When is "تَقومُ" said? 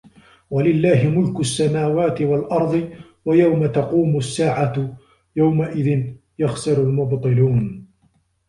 3.65-4.17